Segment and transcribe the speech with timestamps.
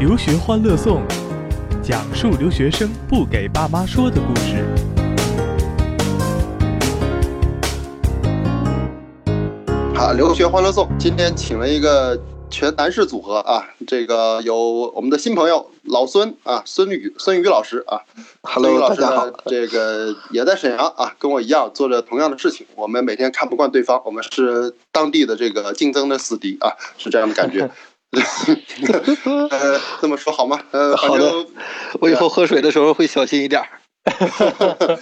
[0.00, 1.02] 留学欢乐颂，
[1.82, 4.64] 讲述留学生不给爸妈说的故事。
[9.94, 12.18] 好，留学欢乐颂，今天请了一个
[12.48, 14.56] 全男士组合啊，这个有
[14.94, 18.00] 我们的新朋友老孙啊，孙宇孙宇老师啊
[18.40, 22.66] Hello，老师大家好，这个也在沈阳啊，跟我一样做着同样的事情。
[22.74, 27.70] 我们每天看不惯对方，我们是当地的这个竞争的死敌啊，是这样的感觉。
[29.50, 30.60] 呃，这么说好吗？
[30.72, 31.46] 呃，好的
[32.00, 33.68] 我以后喝水的时候会小心一点儿。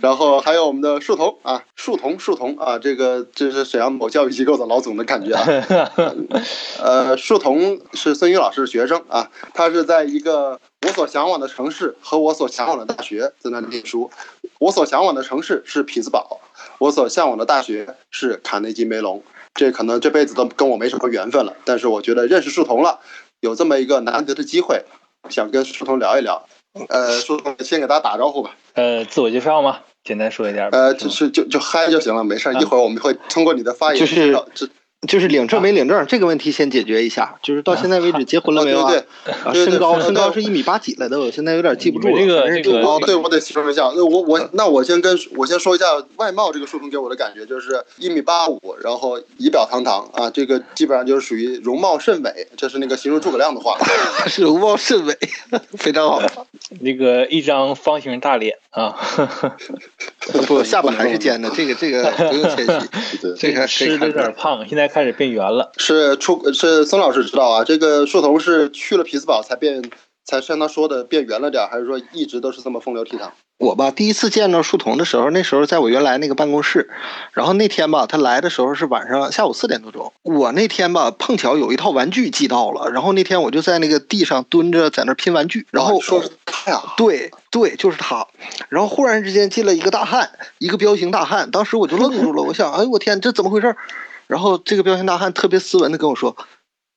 [0.00, 5.44] 然后还有我们的树童啊，树童树童啊，这个这是沈阳某教育机构的老总的感觉啊。
[6.80, 14.10] 呃，树童是孙宇老师的学生啊，他是在一个我所向往的城市和我所向往的大学在那里念书。
[14.60, 16.40] 我所向往的城市是匹兹堡，
[16.78, 19.22] 我所向往的大学是卡内基梅隆。
[19.54, 23.00] 这可能这辈子都跟我没什么缘分了，但是我觉得认识树童了，
[23.40, 24.84] 有这么一个难得的机会，
[25.28, 26.46] 想跟树童聊一聊。
[26.88, 28.54] 呃，树童先给大家打招呼吧。
[28.74, 29.80] 呃，自我介绍吗？
[30.04, 30.78] 简单说一点吧。
[30.78, 32.54] 呃，就是就就嗨就行了，没事儿。
[32.54, 34.32] 一会儿我们会通过你的发言就是
[35.06, 37.36] 就是领证没领证这个问题先解决一下。
[37.42, 38.90] 就是到现在为止结婚了没有啊？
[38.90, 42.20] 对啊，对对身高身高是一米八几来的，我现在有点记不住了。
[42.20, 43.06] 你们这个反正是这个挺高的。
[43.06, 43.92] 对，我得形容一下。
[43.94, 53.78] 那我我那我先跟我先说一下外貌，这个树童给我的感觉就是一米八五，然后仪表堂堂啊，这个基本上就是属于容貌甚伟，这是那个形容诸葛亮的话。
[54.26, 55.16] 是 容貌甚伟，
[55.76, 56.20] 非常好。
[56.80, 58.94] 那个一张方形大脸啊，
[60.46, 62.88] 不，下巴还是尖的，这个这个不用谦虚。
[63.22, 65.70] 对，这个吃的有点胖，现在开始变圆了。
[65.76, 69.82] 是出是孙老师知道啊，这个树童是去了匹兹堡才变，
[70.24, 73.28] 才像他说的变圆了点儿，还是说一直都是这么风流倜傥？
[73.58, 76.88] 我吧，第一次见着树童的时候，那时候在我原来那个办公室，
[77.32, 80.12] 然后那天吧，他来的时候是晚上下午四点多钟。
[80.22, 88.24] 我那天吧，碰巧有一套玩具寄到了，然后那天我就在那个地上蹲着，在那儿拼玩具，然后啊说是他呀，对对，就是他。
[88.68, 93.76] 然后忽然之间进了一个大汉，一个彪形大汉，当时我就愣住了，我想，哎呦我天，这怎么回事儿？
[94.28, 96.36] 然后这个彪形大汉特别斯文的跟我说：“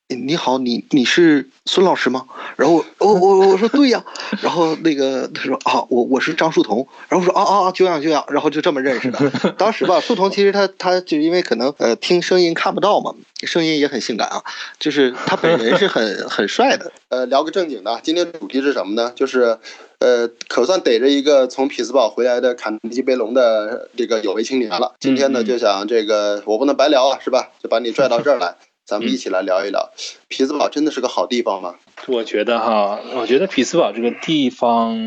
[0.07, 2.25] 你好，你你是孙老师吗？”
[2.57, 4.03] 然后我我我我说对呀，
[4.41, 9.31] 然后那个他说啊，我我是张树桐，然后我说啊啊啊，久仰久仰，然后就这么认识的。
[9.57, 14.43] 当时吧，树桐其实他他就因为可能呃听声音看不到嘛，声音也很性感啊，
[14.77, 16.91] 就是他本人是很很帅的。
[17.07, 19.11] 呃，聊个正经的，今天主题是什么呢？
[19.15, 19.57] 就是，
[20.01, 24.95] 呃，可算逮着一个从匹兹堡回来的坎尼基贝隆的这个有为青年了。
[24.99, 27.49] 今天呢，就想这个我不能白聊啊，是吧？
[27.61, 29.91] 就把你拽到这儿来， 咱们一起来聊一聊。
[30.27, 31.75] 匹兹堡真的是个好地方吗？
[32.07, 34.97] 我觉得哈，我觉得匹兹堡这个地方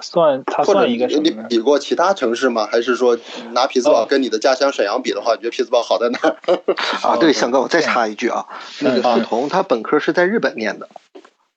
[0.00, 1.30] 算它或者一个什么你？
[1.46, 2.66] 比过其他城市吗？
[2.72, 3.18] 还是说
[3.52, 6.36] 拿匹兹堡跟你的家乡沈阳比的话，你觉得匹兹堡好在哪儿？
[7.04, 8.46] 啊，对，向哥，我再插一句啊，
[8.80, 10.88] 那个嗯树童他本科是在日本念的，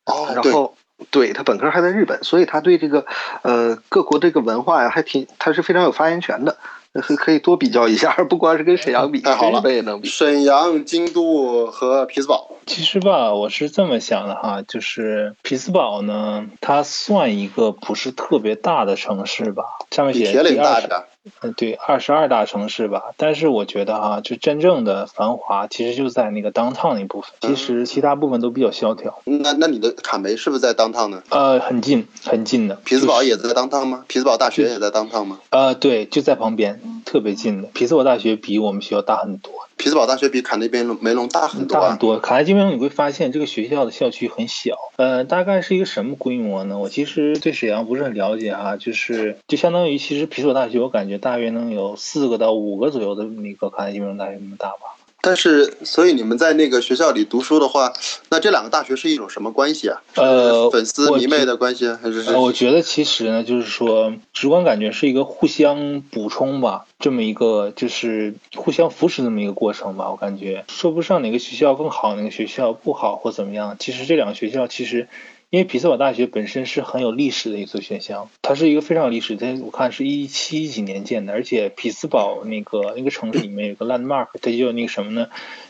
[0.07, 0.75] 哦，对，然后
[1.09, 3.05] 对他本科还在日本，所以他对这个
[3.41, 6.57] 呃各国这个文化呀，还挺他是非常有发言权的，
[6.93, 10.07] 可 可以多比较一下，不光是跟沈阳比，太好了跟日本也能比。
[10.09, 21.07] 沈阳、京都和匹兹堡，其实吧，我是这么想的哈，就是匹兹堡呢，它算一个不是特别大的城市吧，上面写比铁岭第二十，大点儿。
[21.43, 23.11] 嗯，对，二十二大城市吧。
[23.15, 29.19] 但是我觉得哈，就真正的繁华，其实就在那个 downtown 那部分，其实其他部分都比较萧条。
[29.25, 31.21] 那那你的卡梅是不是在当趟呢？
[31.29, 32.73] 呃，很近，很近的。
[32.83, 34.03] 匹兹堡就是也在当趟吗？
[34.07, 35.37] 匹兹堡大学也在当趟吗？
[35.51, 37.67] 呃，对，就在旁边，特别近的。
[37.73, 41.81] 匹兹堡大学比我们学校大很多，匹兹堡大学比卡内基梅隆大很多啊。
[41.81, 42.19] 大很多。
[42.19, 46.77] 卡内基梅隆你会发现这个学校的校区很小，呃，大概是一个什么规模呢？
[46.77, 54.95] 我其实对沈阳不是很了解哈，就是就相当于其实匹兹堡大学，我感觉大约能有四个到五个左右的那个卡内基梅隆大学那么大吧。
[55.21, 57.93] 但是，所以你们在那个学校里读书的话，
[58.29, 60.01] 那这两个大学是一种什么关系啊？
[60.15, 70.09] 呃粉丝迷妹的关系，还是我觉得其实呢，就是说，直观感觉是一个互相补充吧，这么一个就是互相扶持这么一个过程吧。
[70.09, 73.75] 我感觉说不上哪个学校更好，哪个学校不好或怎么样。
[73.79, 75.07] 其实这两个学校其实。
[75.51, 85.27] 因为匹兹堡大学本身是很有历史的一所学校，它是一个非常有历史，它我看是一七几年建的，而且匹兹堡那个那个城市里面有个 landmark，它就那个什么呢，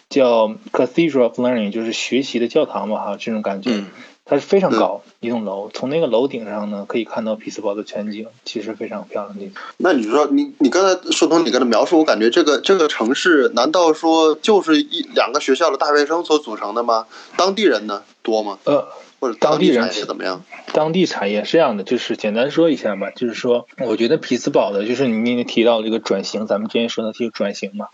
[0.07, 3.71] 叫 Cathedral of Learning，就是学习的教堂嘛，哈，这种感觉。
[3.71, 3.87] 嗯
[4.23, 9.61] 它是非常高一栋楼，从那个楼顶上呢可以看到匹兹堡的全景，其实非常漂亮的地方。
[9.77, 17.07] 那你说你你刚才说通你刚才描述，我感觉这个这个城市难道说就是一两个学校的大学生所组成的吗？
[17.35, 18.59] 当地人呢多吗？
[18.63, 18.87] 呃，
[19.19, 20.41] 或者当地人产业怎么样？
[20.73, 27.87] 当地产业是这样的，就是简单说一下嘛，就是说，我觉得匹兹堡的，就是你那提到这个转型，咱们之前说的这个转型嘛，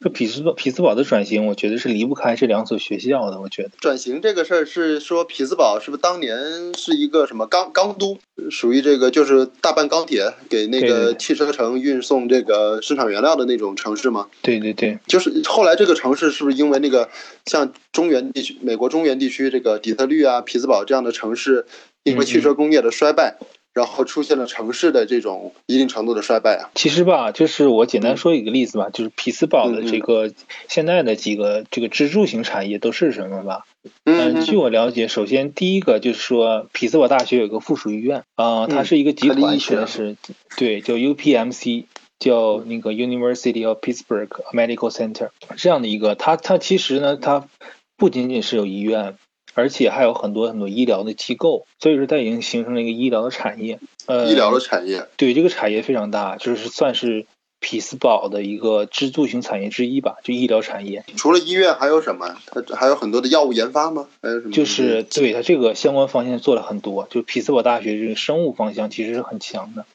[0.00, 3.40] 这匹兹堡匹兹堡的转型，我觉得是离不开这两所学校的。
[3.40, 6.36] 我觉得转型这个事儿是说匹兹堡是不是当年
[6.76, 8.18] 是一个什么钢钢都，
[8.50, 14.26] 属于这个就是大半钢铁，给那个汽车城运送这个生产原料的那种城市吗？
[14.42, 17.08] 对对对，就是后来这个城市是不是因为那个
[17.46, 21.66] 像中原地区、美国中原地区这个底特律啊、匹兹堡这样的城市，
[22.02, 23.38] 因为汽车工业的衰败，
[23.74, 26.70] 然后出现了城市的这种一定程度的衰败啊？
[26.74, 30.32] 其实吧，就是我简单说一个例子吧，就是匹兹堡的这个
[30.68, 33.64] 现在的几个这个支柱型产业都是什么吧？
[34.04, 40.16] 嗯，据我了解，首先第一个就是说，匹兹堡大学有个附属医院啊、它嗯是一个集团，医学现在是
[40.56, 41.84] 对，叫 UPMC，
[42.18, 47.48] 叫那个 University of Pittsburgh Medical Center 这样的一个，它它其实呢，它
[47.96, 49.16] 不仅仅是有医院，
[49.54, 53.78] 而且还有很多很多医疗的机构，所以说它已经形成了一个医疗的产业。
[54.06, 57.26] 呃，医疗的产业，对这个产业非常大，就是算是
[57.60, 61.04] 匹兹堡的一个支柱型产业之一吧，就医疗产业。
[61.16, 62.36] 除了医院还有什么？
[62.50, 64.06] 它还有很多的药物研发吗？
[64.20, 64.52] 还有什么？
[64.52, 69.86] 就是对它这个相关方向做了很多，就匹兹堡大学这个生物方向其实是很强的。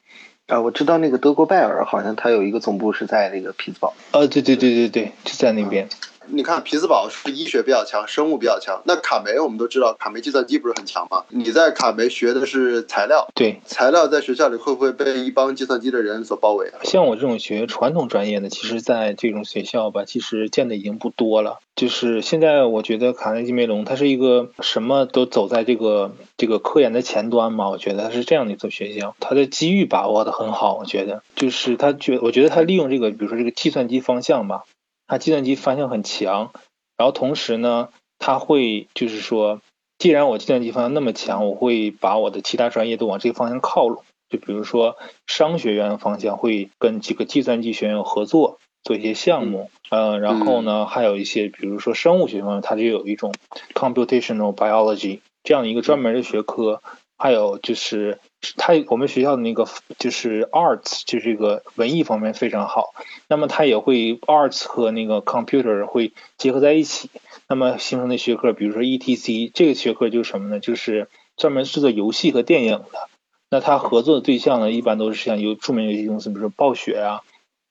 [0.48, 3.94] 啊，我知道那个德国拜耳好像它有一个总部是在那个匹兹堡。
[4.10, 5.88] 呃，对对对对对，就在那边。
[6.32, 8.80] 你看匹兹堡是医学比较强，生物比较强。
[8.84, 11.24] 那卡梅我们都知道，卡梅计算机不是很强吗？
[11.28, 16.78] 你在卡梅学的是材料，对，材料在学校里会不会被一帮计算机的人所包围啊？
[16.84, 21.58] 像我这种学传统专业的，其实在这种学校吧，其实见的已经不多了。
[21.76, 27.70] 就是现在，我觉得卡内基梅隆它是一个什么都走在这个这个科研的前端嘛。
[27.70, 30.76] 我觉得它是这样的一所学校，它的机遇把握的很好。
[30.76, 34.64] 我觉得就是它觉，我觉得它利用这个，比如说这个计算机方向吧，
[35.10, 36.52] 它计算机方向很强，
[36.96, 37.88] 然后同时呢，
[38.20, 39.60] 它会就是说，
[39.98, 44.04] 既然我计算机方向那么强，我会把我的其他专业都往这个方向靠拢。
[44.28, 44.96] 就比如说
[45.26, 53.34] 商学院方向会跟几个计算机学院有合作，做一些项目，呃，然后呢，还有一些比如说生物学方面，它就有一种
[53.74, 56.80] computational biology 这样的一个专门的学科，
[57.18, 58.20] 还有就是
[58.56, 59.66] 它我们学校的那个
[59.98, 62.94] 就是 arts 就是这个文艺方面非常好，
[63.28, 67.10] 那么他也会 arts 和那个 computer 会结合在一起，
[67.48, 70.58] 那么形成的学科，比如说 ETC 这个学科就是什么呢？
[70.60, 73.08] 就是专门制作游戏和电影的。
[73.50, 77.22] 那他合作的对象呢，一般都是像有著名游戏公司，比如说暴雪啊，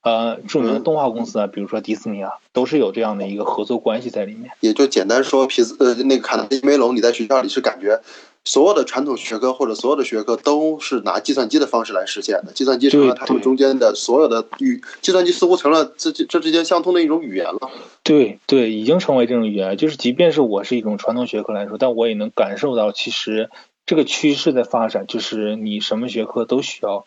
[0.02, 4.52] 呃，著名的动画公司啊，比如说迪士尼啊，都是有这样的一个合作关系在里面。
[4.60, 8.02] 也就简单说，皮斯呃那个卡内基梅隆，你在学校里是感觉
[8.44, 17.70] 所有的传统学科或者所有的学科都是拿计算机的方式来实现的，计算机成了他们中间的所有的语，计算机似乎成了这这之间相通的一种语言了。
[18.02, 23.50] 对对，已经成为这种语言，就是即便是我是一种传统学科来说，但我也能感受到，其实
[23.84, 27.04] 这个趋势在发展，就是你什么学科都需要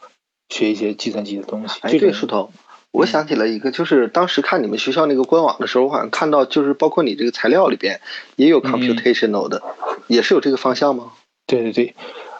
[0.50, 1.80] 学一些计算机的东西。
[1.82, 2.52] 哎，对，树头，
[2.92, 8.00] 我想起了一个，就是当时看你们学校那个官网的时候，我好像看到，就是包括你这个材料里边
[8.36, 9.64] 也有嗯 computational 的，
[10.08, 11.12] 也是有这个方向吗？
[11.46, 11.96] 对对对，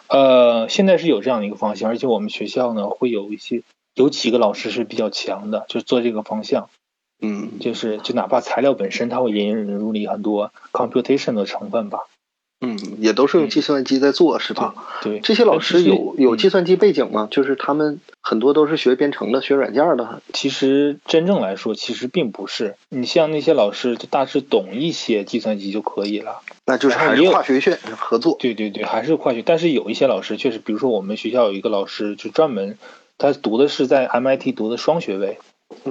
[0.08, 3.62] 呃，现在是有这样的一个方向，而且我们学校呢会有一些
[3.94, 6.68] 有几个老师是比较强的，就是做这个方向，
[7.20, 12.00] 嗯，就是就哪怕材料本身它会引引入你很多 computation 的成分吧。
[12.60, 14.74] 嗯，也都是用计算机在做，是吧？
[15.02, 17.28] 对，这些老师有有计嗯算机背景吗？
[17.30, 20.22] 就是他们很多都是学编程的，学软件的。
[20.32, 22.76] 其实真正来说，其实并不是。
[22.88, 26.40] 你像那些老师，就大致懂一些计算机就可以了。
[26.64, 28.36] 那就是还是跨学院合作。
[28.40, 29.42] 对对对，还是跨学。
[29.44, 32.78] 但是有一些老师确实，比如说我们学校有一个老师，就专门
[33.18, 35.38] 他读的是在 MIT 读的双学位，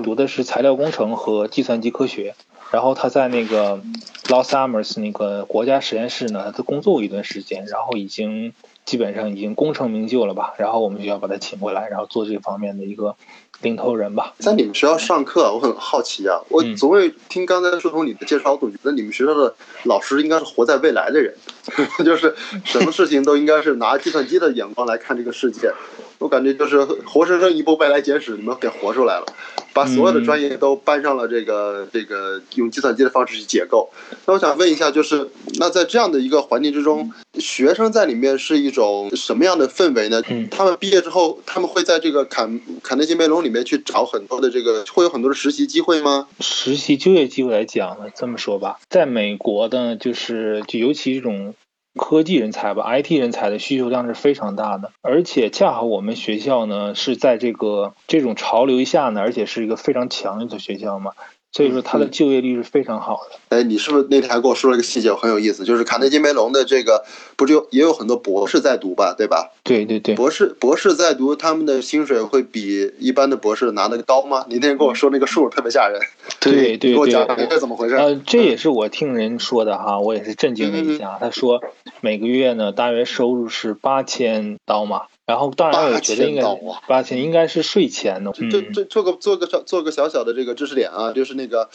[0.03, 2.34] 读的是材料工程和计算机科学。
[2.74, 3.80] 然后他在那个
[4.25, 8.51] Los Alamos 那个国家实验室呢，他工作过一段时间，然后已经
[8.85, 10.53] 基本上已经功成名就了吧。
[10.57, 13.15] 然后我们就要把他请过来，然后做这方面的一个
[13.61, 14.33] 领头人吧。
[14.39, 21.33] 在你们学校上课，我很好奇啊，我嗯总会听刚才树童你的介绍，我总觉得你们学校的老师应该是活在未来的人，
[22.03, 25.71] 就是什么事情都应该是拿计算机的眼光来看这个世界。
[26.19, 29.25] 我感觉就是活生生一部未来简史，你们给活出来了，
[29.73, 33.89] 把所有的专业都搬上了这个这个用计算机的方式去解构。
[34.25, 40.22] 那我想问一下，就是那在这样的一个环境之中，学生在里面是一种什么样的氛围呢？
[40.27, 46.27] 嗯他们毕业之后，他们会在这个坎坎内基梅隆里面去找很多的这个，会有很多的实习机会吗？
[46.42, 51.53] 实习就业机会来讲呢，这么说吧，在美国呢，就是就尤其这种
[51.96, 61.12] 科技人才吧，IT 人才的需求量是非常大的，而且恰好我们学校呢是在这个这种潮流下呢，而且是一个非常强的学校嘛，
[61.53, 63.55] 所以说它的就业率是非常好的。
[63.55, 67.05] 哎，你是不是那天还跟我说了一个细节，很有意思，就是卡内基梅隆的这个
[67.38, 69.51] 不就也有很多博士在读吧，对吧？
[69.63, 74.45] 对对对，博士博士在读，他们的薪水会比一般的博士拿的高吗？
[74.50, 76.01] 你那天跟我说那个数特别吓人，
[76.39, 77.95] 对对对给我讲讲这怎么回事？
[77.95, 81.17] 呃，这也是我听人说的哈，我也是震惊了一下。
[81.19, 81.62] 他说
[82.01, 91.69] 每个月呢，大约收入是八千刀嘛，然后当然我觉得应该8000刀啊八千应该是税前的，这嗯，这做个做个小做个小小的这个知识点啊，就是那个。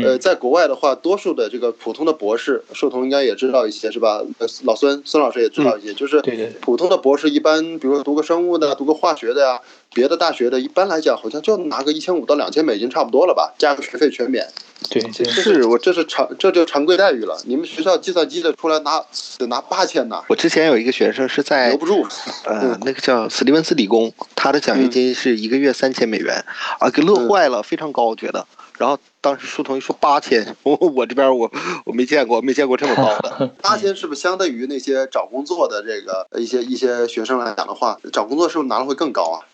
[0.00, 4.22] 呃，嗯在国外的话，多数的这个普通的博士，硕童应该也知道一些，是吧？
[4.38, 6.22] 呃，老孙孙老师也知道一些，就是
[6.60, 9.60] 普通的博士，一般比如说读个生物的，读个化学的呀，
[9.92, 14.46] 别的大学的，一般来讲好像就拿个一千五到两千美金差不多了吧，加个学费全免。
[14.88, 17.36] 对对这是我这是常这就常规待遇了。
[17.46, 19.04] 你们学校计算机的出来拿
[19.38, 22.06] 得拿八千呢，我之前有一个学生是在留不住。
[22.44, 26.44] 呃，那个叫史蒂文斯理工，他的奖学金是一个月三千美元，
[26.78, 28.46] 啊，给乐坏了，非常高，我觉得。
[28.78, 31.50] 然后当时书童一说八千， 我我这边我
[31.84, 33.50] 我没见过，没见过这么高的。
[33.62, 39.44] 八千是不是相对于那些找工作的这个一些一些学生来讲的话，找工作是不是拿的会更高啊？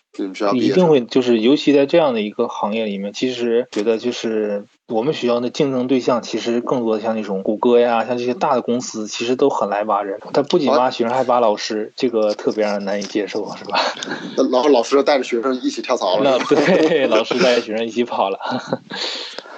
[0.53, 10.17] 你一定会，就是尤其在这样的一个行业里面，其实觉得就是我们学校的竞争对象，其实更多的像那种谷歌呀，像这些大的公司，其实都很来挖人。
[10.31, 13.77] 他不仅挖学生，还挖老师，这个特别让人难以接受，是吧？
[14.53, 16.39] 然后老师带着学生一起跳槽那了。
[16.47, 18.39] 对，老师带着学生一起跑了。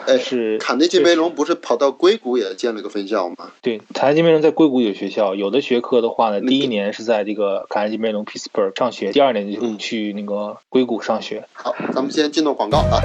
[0.08, 3.52] 哎，是卡内基梅隆不是跑到硅谷也建了个分校吗？
[3.62, 11.44] 对，卡内基梅隆在硅谷有学校，有的学科的话呢，第一年是在这个卡内基梅隆 Pittsburgh 上学，第二年就嗯去那个硅谷上学。
[11.52, 13.02] 好，咱们先进入广告啊。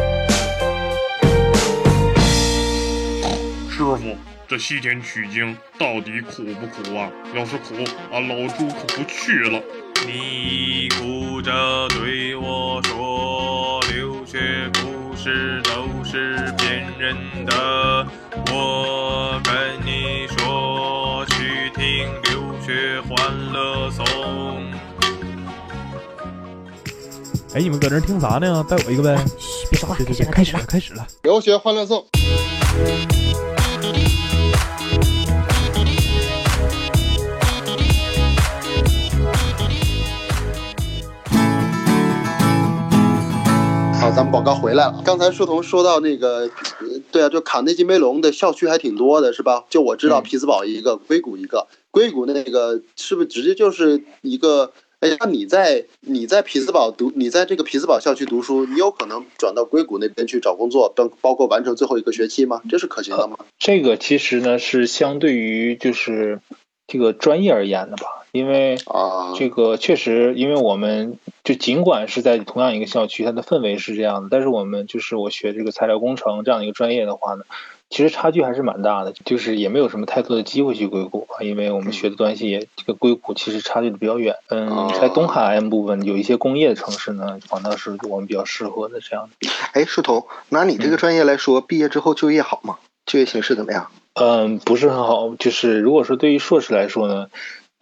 [3.69, 3.99] 师傅，
[4.47, 7.11] 这西天取经到底苦不苦啊？
[7.35, 7.75] 要是苦，
[8.13, 9.61] 俺老朱可不去了。
[10.07, 11.51] 你哭着
[11.89, 15.62] 对我说：“留学不是
[17.03, 18.07] 人的。”
[18.55, 19.53] 我跟
[19.85, 24.07] 你说，去听留学欢乐颂。
[27.55, 28.65] 哎，你们搁那听啥呢？
[28.69, 29.17] 带我一个呗！
[29.37, 31.05] 嘘，别说话，对对对，开始了，开始了。
[31.25, 32.07] 留学欢乐颂。
[44.01, 45.03] 好，咱们广告回来了。
[45.05, 46.51] 刚才书童说到那个，呃
[47.13, 49.65] 对啊，就卡内基梅隆的校区还挺多的，是吧？
[49.71, 51.69] 就我知道嗯匹兹堡一个，硅谷一个。
[51.91, 54.73] 硅谷那个是不是直接就是一个？
[55.01, 62.63] 哎，那你在你在匹兹堡读，你在这个匹兹堡校区读书，你有可能转到硅谷那边去找工作，等包括完成最后一个学期吗？
[62.71, 63.37] 这是可行的吗？
[63.59, 66.41] 这个其实呢是相对于就是
[66.87, 77.45] 这个专业而言的吧，因为啊，这个确实，因为我们就尽管是在同样一个校区，它的氛围是这样的，但是我们就是我学这个材料工程这样的一个专业的话呢，
[77.91, 84.37] 其实差距还是蛮大的，就是也没有什么太多的机会去硅谷啊，因为我们学的东西也这个硅谷其实差距的比较远。
[84.49, 89.51] 嗯哦，在东海岸部分有一些工业的城市呢，反倒是我们比较适合的这样的。
[89.75, 92.79] 哎，树头，拿你这个专业来说，毕业之后就业好吗？
[93.05, 93.89] 就业形势怎么样？
[94.15, 95.35] 嗯，不是很好。
[95.35, 97.29] 就是如果说对于硕士来说呢，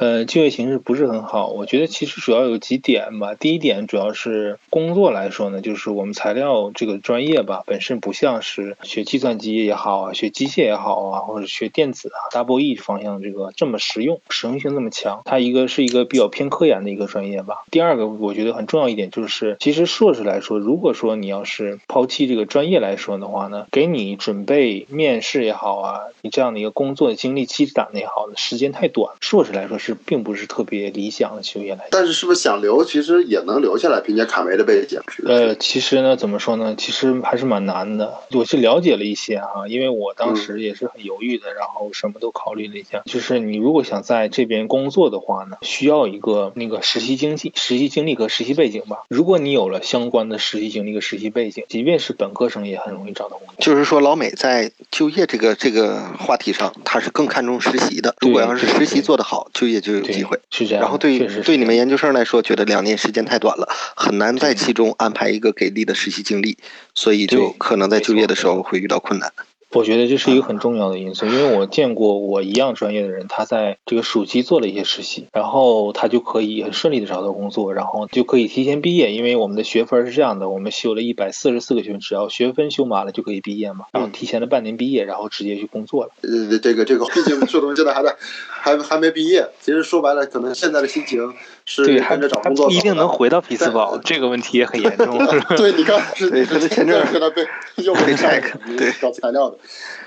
[0.00, 1.48] 呃，就业形势不是很好。
[1.48, 3.34] 我觉得其实主要有几点吧。
[3.34, 15.20] 第一点主要是工作来说呢，就是我们材料这个专业吧，本身不像是学计算机也好啊，学机械也好啊，或者学电子啊、double E 方向这个这么实用，实用性这么强。
[15.26, 17.64] 它一个是一个比较偏科研的一个专业吧。
[17.70, 31.86] 第二个，我觉得很重要一点就是，其实硕士来说，如果说你要是抛弃这个专业来说的话呢，给你准备面试也好啊，你这样的一个工作的经历积攒的也好，时间太短，硕士来说是是并不是特别理想的就业来。
[31.90, 35.00] 但是是不是想留，其实也能留下来，凭借卡梅的背景？
[35.26, 36.74] 呃，其实呢，怎么说呢？
[36.78, 38.14] 其实还是蛮难的。
[38.32, 43.02] 我是了解了一些哈、因为我当时也是很犹豫的，然后什么都考虑了一下。
[43.04, 48.98] 就是你如果想在这边工作的话呢，需要一个那个实习经济、实习经历和实习背景吧。
[49.08, 53.56] 如果你有了相关的实习经历和实习背景，即便是本科生也很容易找到工作。
[53.58, 58.14] 就是说，老美在就业这个这个话题上，他是更看重实习的。
[58.20, 60.38] 如果要是实习做得好，就业就有机会。
[60.50, 60.82] 是这样。
[60.82, 66.56] 然后对对你们研究生来说，觉得两年时间太短了，很难在其中安排一个给力的实习经历，
[66.94, 69.32] 所以就可能在就业的时候会遇到困难。
[69.72, 79.12] 我觉得这是一个很重要的因素，因为我见过我一样专业的人，他在这个暑期做了一些实习，然后他就可以很顺利的找到工作，然后就可以提前毕业。
[79.12, 86.10] 因为我们的学分是这样的，我们修了一百四十四个学分，只要学分修满了就可以毕业嘛，然后提前了半年毕业，然后直接去工作了。
[86.22, 88.16] 呃，这个这个，毕竟这东西现在还在，
[88.48, 89.48] 还还没毕业。
[89.60, 91.32] 其实说白了，可能现在的心情
[91.72, 95.16] 是对，还跟着找工作不一定能回到匹兹堡，这个问题也很严重。
[95.56, 97.46] 对，你看， 是对他的签证可能被
[97.76, 99.56] 又被被 check，对找材料的。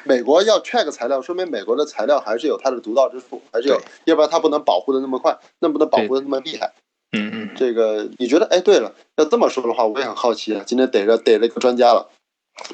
[0.03, 6.73] 美国要 check 材料，说明美国的材料还是有它的独到之处，还是有，要不然它不能保护的那么快，那不能保护的那么厉害。
[7.15, 8.45] 嗯嗯，这个你觉得？
[8.47, 10.63] 哎，对了，要这么说的话，我也很好奇啊。
[10.65, 12.09] 今天逮着逮了一个专家了，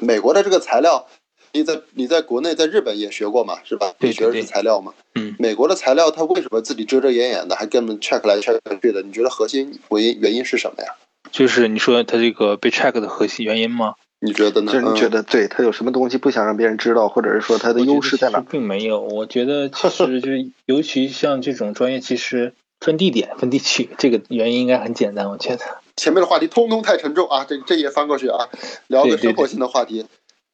[0.00, 1.06] 美国的这个材料，
[1.52, 3.94] 你在你在国内在日本也学过嘛，是吧？
[4.00, 4.92] 学的是材料嘛？
[5.14, 9.02] 嗯美国的材料它为什么自己遮遮掩掩的，还跟我们 check 来 check 去的？
[9.02, 10.94] 你觉得核心原因原因是什么呀？
[11.32, 13.94] 就是你说它这个被 check 的核心原因吗？
[14.22, 14.72] 你觉得呢？
[14.72, 18.50] 就是你觉嗯得对他有什么东西不想让别人知道，或者是说他的我觉得优势在哪其实？
[18.52, 25.30] 并没有，我觉得其实就 是，尤其像这种专业，其实分地点、分地区，这个原因应该很简单。
[25.30, 25.64] 我觉得，
[25.96, 28.48] 前面的话题通通太沉重啊，这这也翻过去啊，
[28.88, 30.04] 聊个对对生活性的话题。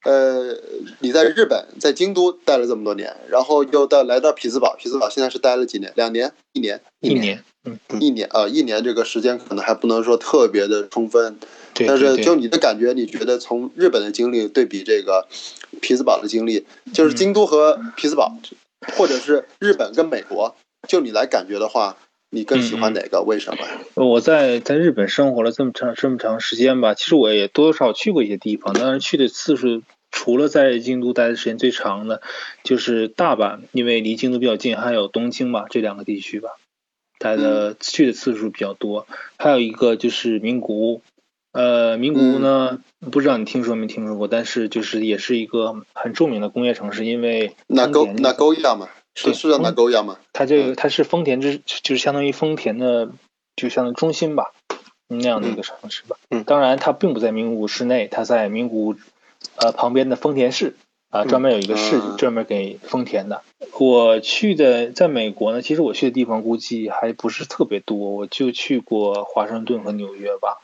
[0.07, 0.57] 呃，
[1.01, 5.93] 你在日本，在京都待了这么多年，然后又到来到匹兹堡，匹兹堡现在是待了几年？
[5.97, 6.33] 两年？
[6.53, 6.81] 一年？
[7.01, 11.39] 一年，嗯，一年啊、一年这个时间可能还不能说特别的充分，
[11.75, 15.27] 对但是就你的感觉，你觉得从日本的经历对比这个
[15.83, 18.33] 匹兹堡的经历，就是京都和匹兹堡，
[18.97, 20.55] 或者是日本跟美国，
[20.87, 21.97] 就你来感觉的话，
[22.31, 23.23] 你更喜欢哪个？
[23.23, 23.81] 为什么呀？
[23.95, 29.83] 我在在日本生活了这么长这么长时间吧，其实我也多多少少去过一些地方，当然去的次数
[30.17, 32.23] 除了在京都待的时间最长的，
[32.65, 36.57] 就是大阪，因为离京都比较近，还有东京吧，这两个地区吧，
[37.19, 39.07] 待的去的次数比较多。
[39.37, 41.03] 还有一个就是名古屋，
[41.53, 42.81] 呃，名古屋呢，
[43.13, 50.19] 不知道你听说没听说过，但是就是也是一个很著名的工业城市，因为那勾丰田那勾亚嘛，是对是叫那沟亚嘛？
[50.33, 53.11] 它这个它是丰田之，就是相当于丰田的，
[53.55, 54.53] 就相当于中心吧，
[55.09, 56.17] 那样的一个城市吧。
[56.31, 58.95] 嗯当然它并不在名古屋市内，它在名古屋
[59.55, 60.75] 呃旁边的丰田市
[61.09, 63.43] 啊、专门有一个市、嗯专门给丰田的。
[63.79, 70.61] 我去的在美国呢，其实我去的地方估计还不是特别多，我就去过华盛顿和纽约吧。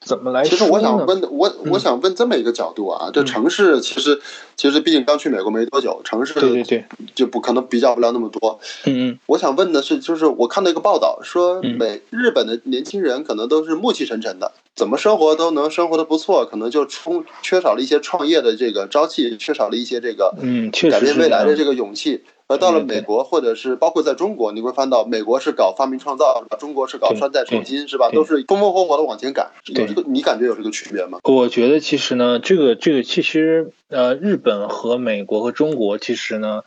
[0.00, 0.64] 怎么来其实？
[0.64, 4.20] 我想问，我嗯我想问这么一个角度啊，这嗯城市其实
[4.56, 8.58] 其实毕竟刚去美国没多久，城市对对对，就不可能比较不了那么多。
[8.84, 22.22] 嗯嗯，我想问的是，就是我看到一个报道说，嗯美日本的年轻人可能都是暮气沉沉的，怎么生活都能生活的不错，可能就充缺少了一些创业的这个朝气，缺少了一些这个嗯，确改变未来的这个勇气。
[22.52, 26.56] 而到了对对美国，或者是包括在中国，你会翻到美国是搞发明创造，是吧？
[26.58, 28.10] 中国是搞穿戴创新，是吧？
[28.10, 29.50] 都是风风火火的往前赶。
[29.66, 31.18] 有对这个，你感觉有这个区别吗？
[31.24, 36.62] 我觉得其实呢，这个这个其实呃，日本和美国和中国其实呢，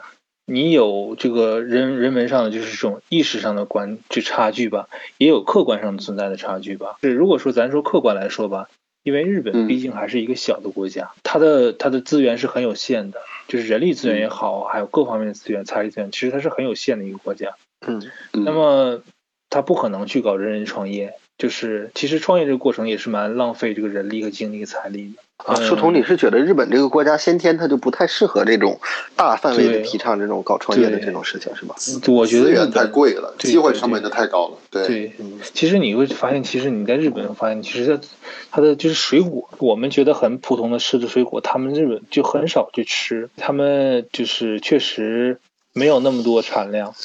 [0.45, 6.97] 你有这个人人文上的就是这种意识上的关这差距吧，也有客观上存在的差距吧。
[7.01, 8.69] 是如果说咱说客观来说吧，
[9.03, 17.55] 因为日嗯本毕竟还是一个小的国家，它的它的资源是很有限的，就是人力资源也好，还有各方面的资源、财力资源，其实它是很有限的一个国家。
[17.85, 18.01] 嗯
[18.33, 19.03] 嗯那么
[19.49, 25.21] 它不可能去搞人人创业，就是其实创业这个过程也是蛮浪费这个人力和精力和财力的。
[25.37, 28.79] 啊，嗯书童，你是觉得日本这个国家先天它就不太适合这种
[29.15, 31.75] 大范围的提倡这种搞创业的这种事情，是吧？
[32.07, 34.57] 我觉得日资源太贵了，对机会成本就太高了。
[34.71, 35.11] 对，对，
[35.53, 38.03] 其实你会发现，其实你在日本发现，其实它
[38.51, 45.39] 它的就是水果，我们觉得很普通的吃的水果，他们日本就很少去吃，他们就是确实
[45.73, 46.95] 没有那么多产量。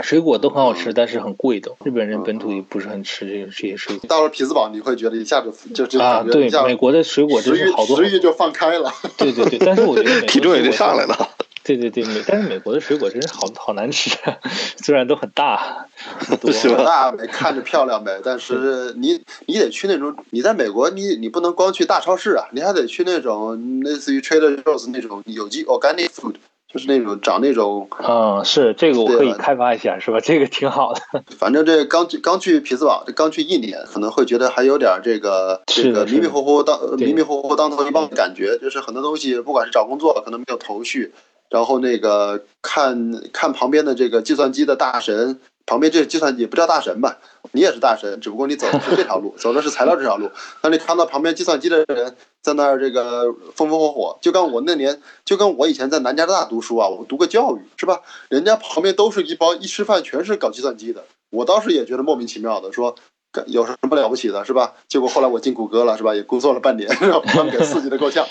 [0.00, 1.72] 水果都很好吃，但是很贵的。
[1.84, 6.22] 日本人本土也不是很吃这个这些水果到了匹兹堡，你会觉得一下子就就啊。
[6.22, 7.96] 对感觉一下，美国的水果真食欲是好多。
[7.96, 8.92] 食欲就放开了。
[9.16, 11.30] 对对对，但是我觉得 体重也就上来了。
[11.64, 14.16] 对对对，美但是美国的水果真是好好难吃，
[14.84, 15.88] 虽然都很大，
[16.28, 16.38] 很
[16.84, 26.34] 大美看着漂亮呗， 但是你你得去那种，你在美国你你不能光去大超市啊，你还得去那种类似于 Trader Joe's 那种有机 organic food，
[26.72, 30.18] 就是那种找那种，嗯，是这个我可以对开发一下，是吧？
[30.20, 31.00] 这个挺好的。
[31.38, 41.12] 反正这刚去刚去匹兹堡，这刚去一年，可能会觉得还有点这个这个迷迷糊糊当迷迷糊糊当头一棒的感觉，就是很多东西不管是找工作可能没有头绪，
[41.50, 47.18] 然后那个看看旁边的这个计算机的大神，旁边这计算机不叫大神吧，
[47.52, 50.30] 你也是大神，只不过你走的是这条路， 走的是材料这条路。
[50.60, 58.00] 当你看到旁边计算机的人在那儿这个风风火火，就跟我那年，就跟我以前在南加大读书啊，我读个教育是吧？
[58.28, 63.15] 人家旁边都是一帮一吃饭全是搞计算机的，我当时也觉得莫名其妙的，说干
[63.46, 64.74] 有什么了不起的是吧？
[64.88, 66.14] 结果后来我进谷歌了是吧？
[66.14, 68.26] 也工作了半年，然后他们给刺激的够呛。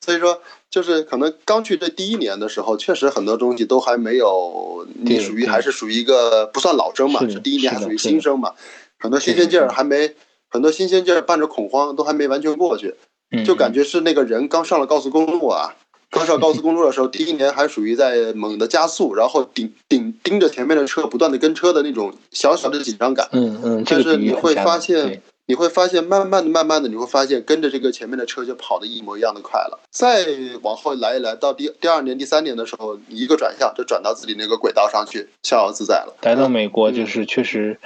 [0.00, 8.52] 所以说，就是可能刚去这第一年的时候，确实很多东西都还没有，你属于还是属于一个不算老生嘛，是第一年还属于新生嘛，
[8.98, 10.14] 很多新鲜劲儿还没，
[10.50, 12.94] 很多新鲜劲儿伴着恐慌都还没完全过去，
[13.30, 15.74] 嗯就感觉是那个人刚上了高速公路啊。
[16.10, 23.28] 刚上高速公路的时候，第一年还属于在猛的加速，然后顶顶盯着前面的车，不断的跟车的那种小小的紧张感。
[23.32, 29.80] 嗯嗯，这但个比喻是你会发现，你会发现，慢慢的、慢慢的，你会发现跟着这个前面的车就跑的一模一样的快了。
[29.90, 30.26] 再
[30.62, 36.14] 往后来一来，到第第二年、第三年的时候，你一个转向就转到自己那个轨道上去，逍遥自在了。
[36.22, 37.78] 来到美国就是确实，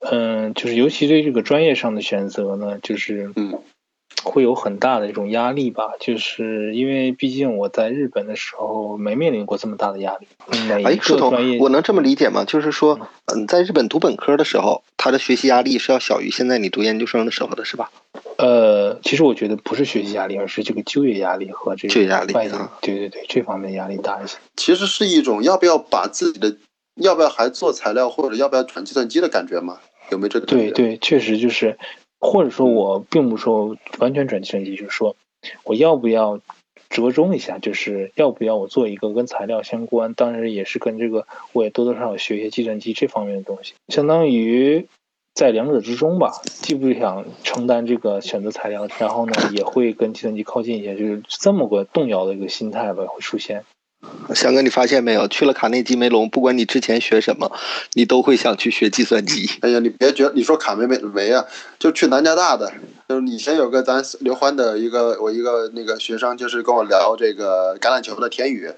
[0.00, 3.58] 嗯，就是尤其对这个专业上的选择呢，就是嗯
[4.22, 10.26] 会有很大的一种压力吧，就是因为毕竟我在日本的时候没面临过这么大的压力，
[10.68, 12.44] 每哎，一树头我能这么理解吗？
[12.44, 12.98] 就是说，
[13.34, 17.90] 嗯，在日本读本科的时候，他的学习压力是要小于现在你读研究生的时候的，是吧？
[18.38, 22.32] 呃，其实我觉得不是学习压力，而是这个就业压力和这个就业压力
[22.80, 24.38] 对对对，这方面压力大一些。
[24.56, 26.56] 其实是一种要不要把自己的
[26.96, 29.78] 要不要还做材料或者要不要转计算机的感觉吗？
[30.10, 30.46] 有没有这个？
[30.46, 31.78] 对对，确实就是，
[32.22, 35.16] 或者说我并不说完全转计算机，就是说
[35.64, 36.40] 我要不要
[36.88, 44.86] 折中一下，就是要不要我做一个跟材料相关，当然也是跟这个我也多多少少学一些计算机这方面的东西，相当于
[45.34, 53.64] 在两者之中吧，既不想承担这个选择材料，然后呢也会跟计算机靠近一些，就是这么个动摇的一个心态吧会出现。
[54.34, 55.28] 翔哥，你发现没有？
[55.28, 57.50] 去了卡内基梅隆，不管你之前学什么，
[57.94, 59.50] 你都会想去学计算机。
[59.60, 61.44] 哎呀，你别觉得你说卡梅梅梅啊，
[61.78, 62.72] 就去南加大的，
[63.08, 68.70] 就是以前有个咱刘欢的一个我一个那个学生，就是跟我聊这个橄榄球的田宇，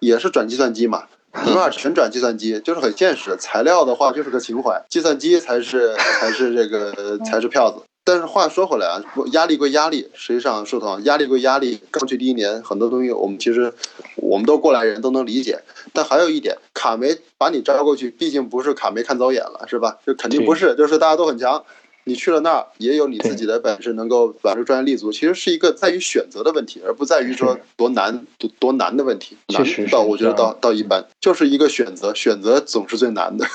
[0.00, 1.04] 也是转计算机嘛。
[1.44, 3.34] 你们俩全转计算机，就是很现实。
[3.38, 7.82] 材料的话就是个情怀，计算机才是才是这个 才是票子。
[8.04, 9.00] 但是话说回来啊，
[9.32, 11.80] 压力归压力，实际上树头压力归压力。
[11.90, 13.72] 刚去第一年，很多东西我们其实
[14.16, 15.60] 我们都过来人都能理解。
[15.92, 19.98] 但还有一点，卡梅把你招过去，毕竟不是卡梅看走眼了，是吧？
[20.04, 21.64] 就肯定不是，就是大家都很强。
[22.04, 25.12] 你去了那儿，也有你自己的本事，能够把这专业立足。
[25.12, 29.36] 其实是一个在于选择的问题，而不在于说多难多多难的问题。
[29.46, 33.46] 确实到我觉得到到一般，就是一个选择，选择总是最难的。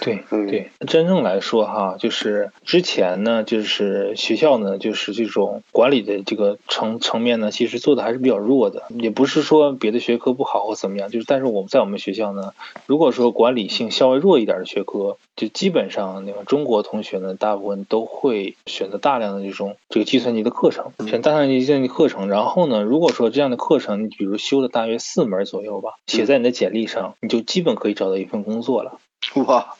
[0.00, 8.84] 对嗯对，真正来说哈，就是之前呢，就是学校呢，就是这种管理的这个层层面呢，其实做的还是比较弱的。
[8.90, 12.52] 也不是说别的学科不好或怎么样，就是但是我们在我们学校呢，
[12.86, 22.28] 如果说管理性稍微弱一点的学科，就基本上那个中国同学呢，大部分都会选择大量的这种这个计算机的课程，选大量的计算机课程。
[22.28, 28.98] 然后呢，如果说这样的课程，你比如修了大约四门左右吧，写在你的简历上，你就基本可以找到一份工作了。
[29.34, 29.76] 哇，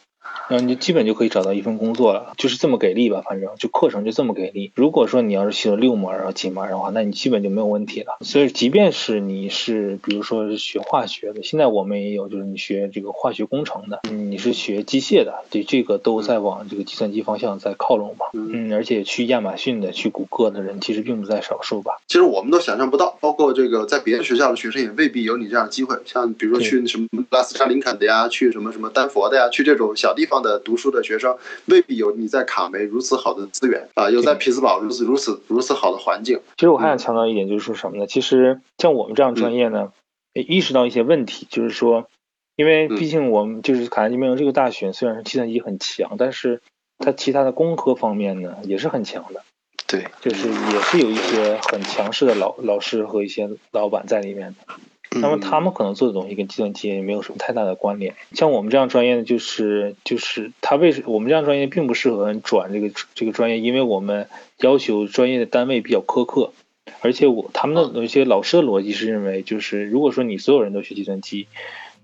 [0.48, 4.72] 然后你就基本就可以找到一份工作了，就是这么给力吧，反正就课程就这么给力。
[4.74, 8.16] 如果说你要是学了六门然后几门儿的话，那你基本就没有问题了。
[8.20, 18.26] 所以，即便是你是比如说是学化学的，现在我们也有就是你学这个化学工程的，嗯你是学机械的，对这个都在往这个计算机方向在靠拢嘛。
[18.34, 21.98] 嗯，而且去亚马逊的、去谷歌的人其实并不在少数吧。
[22.06, 25.96] 其实我们都想象不到，包括这个在别的学校的学生也未必有你这样的机会。
[26.04, 36.40] 像比如说去什么拉斯加林肯的呀，去什么什么丹佛的呀，去这种小地方的读书的学生，未必有你在卡梅如此好的资源啊，有在匹兹堡如此如此如此好的环境。
[36.56, 38.06] 其实我还想强调一点，就是说什么呢？
[38.06, 39.92] 其实像我们这样专业呢，
[40.32, 42.08] 也意识到一些问题，就是说，
[42.56, 46.62] 因为毕竟我们就是卡耐基梅隆这个大学，虽然是计算机很强，但是
[46.98, 49.42] 它其他的工科方面呢也是很强的，
[49.86, 54.74] 对，就是也是有一些很强势的老老师和一些老板在里面的。
[55.20, 58.14] 那么他们可能做的东西跟计算机也没有什么太大的关联。
[58.32, 66.52] 像我们这样专业的，就是就是他为什我们这样专业并不适合转这个这个专业，因为我们要求专业的单位比较苛刻，
[67.00, 71.46] 而且我他们的有一些老师的逻辑是认为，就是如果说你所有人都学计算机，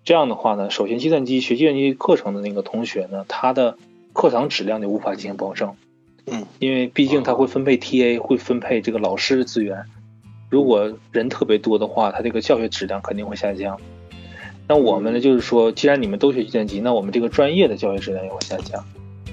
[0.05, 3.77] 这样的话呢，首先计算机学计算机课程的那个同学呢，他的
[4.13, 5.75] 课堂质量就无法进行保证。
[6.27, 9.85] 嗯，因为毕竟他会分配 TA，会分配这个老师的资源。
[10.53, 13.81] 如果人特别多的话，他这个教学质量肯定会下降。
[14.69, 18.85] 那我们呢，就是说，既然你们都学计算机，那我们这个专业的教学质量也会下降。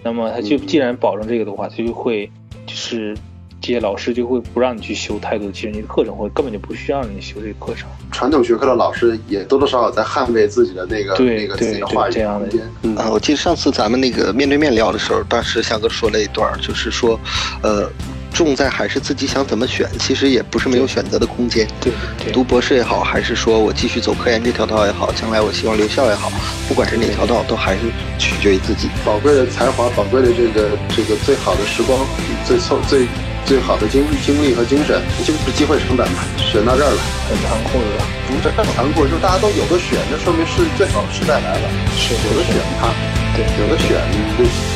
[0.02, 2.32] 那么他就既然保证这个的话，他就会
[2.66, 3.14] 就是
[3.60, 7.90] 这些老师就会不让你去修太多的计算机的课程，或者根本就不需要你修这个课程。
[8.14, 12.70] 传统学科的老师也多多少少在捍卫自己的那个对那个自己的对话语这样的空间。
[12.84, 17.20] 嗯啊，我记得上次咱们那个面对面聊的时候，当时翔哥说了一段，就是说，
[17.62, 17.90] 呃，
[18.40, 21.68] 重在还是自己想怎么选，其实也不是没有选择的空间。
[21.82, 21.92] 对
[22.24, 26.32] 对读博士也好，还是说我继续走科研这条道也好，将来我希望留校也好，
[26.66, 27.82] 不管是哪条道，都还是
[28.18, 28.88] 取决于自己。
[29.04, 32.00] 宝贵的才华，宝贵的这个这个最好的时光，
[32.48, 33.10] 最凑最
[33.50, 36.22] 最好的精精力和精神，就是机会成本嘛。
[36.38, 38.06] 选到这儿了，很残酷的吧？
[38.30, 41.66] 不是很残酷，就是大家都有的选，那说明是最好的时代来了。
[41.98, 42.94] 是有的选它，
[43.34, 43.98] 对有的选，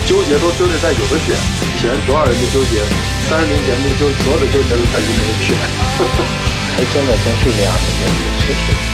[0.10, 1.38] 纠结都纠结在有的选。
[1.38, 2.82] 以前多少人就纠结，
[3.30, 5.54] 三十年前的纠所有的纠结都在于没有选。
[6.74, 7.86] 还真的真是这样的，
[8.42, 8.93] 确实。